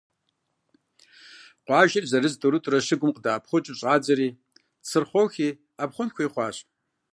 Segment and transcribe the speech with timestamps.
[1.65, 4.29] Къуажэр зырыз-тӏурытӏурэ щыгум къыдэӏэпхъукӏыу щӏадзэри,
[4.87, 6.57] Цырхъохи ӏэпхъуэн хуей хъуащ.